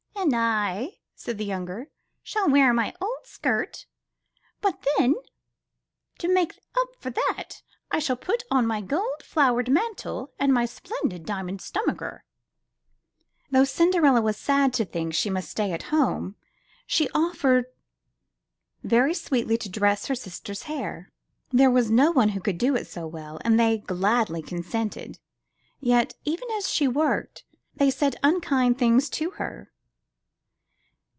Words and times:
*'And 0.23 0.35
I," 0.35 0.97
said 1.15 1.39
the 1.39 1.45
younger, 1.45 1.87
''shall 2.23 2.47
wear 2.47 2.73
my 2.73 2.93
old 3.01 3.25
skirt, 3.25 3.87
but 4.61 4.85
then 4.95 5.15
to 6.19 6.31
make 6.31 6.59
up 6.77 6.89
for 6.99 7.09
that, 7.09 7.63
I 7.89 7.97
shall 7.97 8.15
put 8.15 8.43
on 8.51 8.67
my 8.67 8.81
gold 8.81 9.23
flowered 9.23 9.67
mantle 9.71 10.31
and 10.37 10.53
my 10.53 10.67
splendid 10.67 11.25
diamond 11.25 11.59
stomacher." 11.59 12.21
At 12.21 12.21
last 12.21 12.29
the 12.29 12.49
happy 12.53 12.73
day 12.77 13.41
came. 13.41 13.51
Though 13.51 13.65
Cinderella 14.03 14.21
was 14.21 14.37
sad 14.37 14.73
to 14.73 14.85
think 14.85 15.15
she 15.15 15.31
must 15.31 15.49
stay 15.49 15.71
at 15.73 15.83
home, 15.89 16.35
she 16.85 17.09
offered 17.15 17.65
very 18.83 19.15
sweetly 19.15 19.57
to 19.57 19.69
dress 19.69 20.05
her 20.05 20.15
sisters' 20.15 20.63
hair. 20.69 21.09
There 21.49 21.71
was 21.71 21.89
no 21.89 22.11
one 22.11 22.29
who 22.29 22.41
could 22.41 22.59
do 22.59 22.75
it 22.75 22.85
so 22.85 23.07
well, 23.07 23.41
and 23.43 23.59
they 23.59 23.79
gladly 23.79 24.43
consented. 24.43 25.17
Yet, 25.79 26.13
even 26.25 26.47
as 26.51 26.69
she 26.69 26.87
worked, 26.87 27.43
they 27.73 27.89
said 27.89 28.17
unkind 28.21 28.77
things 28.77 29.09
to 29.09 29.31
her. 29.31 29.69